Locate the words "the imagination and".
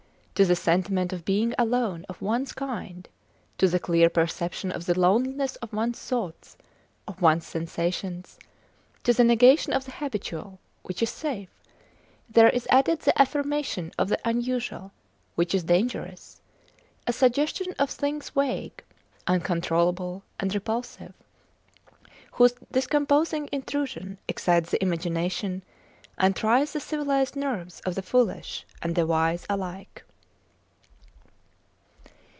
24.71-26.35